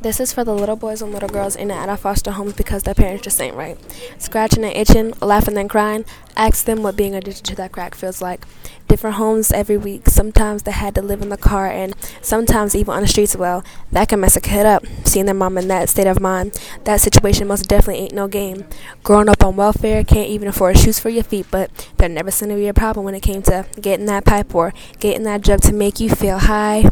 [0.00, 2.52] This is for the little boys and little girls in and out of foster homes
[2.52, 3.76] because their parents just ain't right.
[4.18, 6.04] Scratching and itching, laughing and crying.
[6.36, 8.46] Ask them what being addicted to that crack feels like.
[8.86, 10.08] Different homes every week.
[10.08, 13.34] Sometimes they had to live in the car and sometimes even on the streets.
[13.34, 14.84] Well, that can mess a kid up.
[15.04, 18.66] Seeing their mom in that state of mind, that situation most definitely ain't no game.
[19.02, 22.52] Growing up on welfare, can't even afford shoes for your feet, but there never seemed
[22.52, 25.60] to be a problem when it came to getting that pipe or getting that drug
[25.62, 26.88] to make you feel high.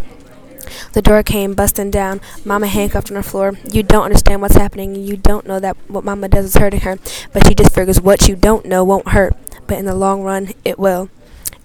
[0.93, 2.21] The door came busting down.
[2.45, 3.53] Mama handcuffed on the floor.
[3.71, 4.95] You don't understand what's happening.
[4.95, 6.99] You don't know that what Mama does is hurting her.
[7.33, 9.35] But she just figures what you don't know won't hurt.
[9.67, 11.11] But in the long run, it will.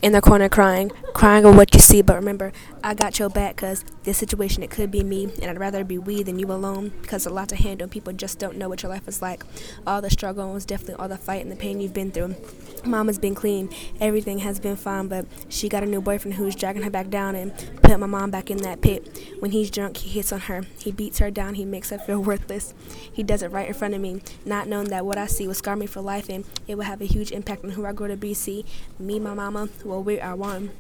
[0.02, 2.02] In the corner crying, crying over what you see.
[2.02, 2.52] But remember,
[2.84, 5.98] I got your back because this situation, it could be me, and I'd rather be
[5.98, 7.88] we than you alone because a lot to handle.
[7.88, 9.44] People just don't know what your life is like.
[9.86, 12.36] All the struggle was definitely all the fight and the pain you've been through.
[12.84, 16.82] Mama's been clean, everything has been fine, but she got a new boyfriend who's dragging
[16.82, 19.20] her back down and put my mom back in that pit.
[19.40, 20.64] When he's drunk, he hits on her.
[20.80, 22.74] He beats her down, he makes her feel worthless.
[23.12, 25.54] He does it right in front of me, not knowing that what I see will
[25.54, 28.08] scar me for life and it will have a huge impact on who I grow
[28.08, 28.34] to be.
[28.34, 28.66] See,
[28.98, 30.72] me, my mama, well, we are one.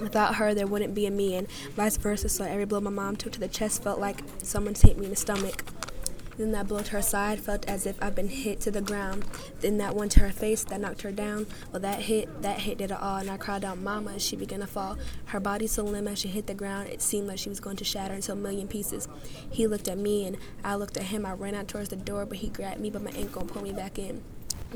[0.00, 2.28] Without her, there wouldn't be a me, and vice versa.
[2.28, 5.10] So every blow my mom took to the chest felt like someone hit me in
[5.10, 5.64] the stomach.
[6.38, 9.24] Then that blow to her side felt as if I'd been hit to the ground.
[9.60, 11.46] Then that one to her face that knocked her down.
[11.70, 14.34] Well, that hit, that hit did it all, and I cried out, "Mama!" as she
[14.34, 14.96] began to fall.
[15.26, 17.76] Her body so limp as she hit the ground, it seemed like she was going
[17.76, 19.08] to shatter into a million pieces.
[19.50, 21.26] He looked at me, and I looked at him.
[21.26, 23.64] I ran out towards the door, but he grabbed me by my ankle and pulled
[23.64, 24.22] me back in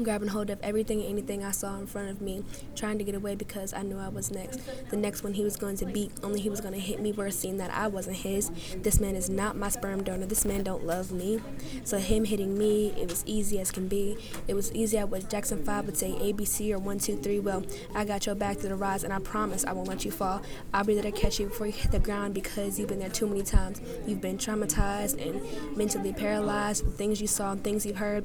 [0.02, 2.44] grabbing hold of everything and anything I saw in front of me,
[2.74, 4.60] trying to get away because I knew I was next.
[4.90, 7.12] The next one he was going to beat, only he was going to hit me
[7.12, 8.50] worse, seeing that I wasn't his.
[8.76, 10.26] This man is not my sperm donor.
[10.26, 11.40] This man don't love me.
[11.84, 14.16] So him hitting me, it was easy as can be.
[14.48, 17.40] It was easy at what Jackson 5 would say ABC or 1, 2, 3.
[17.40, 20.10] Well, I got your back to the rise, and I promise I won't let you
[20.10, 20.42] fall.
[20.72, 23.08] I'll be there to catch you before you hit the ground because you've been there
[23.08, 23.80] too many times.
[24.06, 28.24] You've been traumatized and mentally paralyzed from things you saw and things you've heard.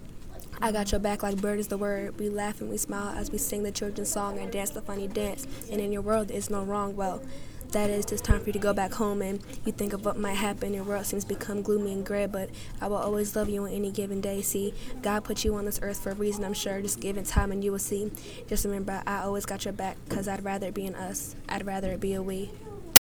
[0.63, 2.19] I got your back like bird is the word.
[2.19, 5.07] We laugh and we smile as we sing the children's song and dance the funny
[5.07, 5.47] dance.
[5.71, 6.95] And in your world, there is no wrong.
[6.95, 7.23] Well,
[7.71, 10.17] that is just time for you to go back home and you think of what
[10.17, 10.73] might happen.
[10.73, 13.91] Your world seems become gloomy and gray, but I will always love you on any
[13.91, 14.43] given day.
[14.43, 16.79] See, God put you on this earth for a reason, I'm sure.
[16.79, 18.11] Just give it time and you will see.
[18.47, 21.35] Just remember, I always got your back because I'd rather it be in us.
[21.49, 22.51] I'd rather it be a we.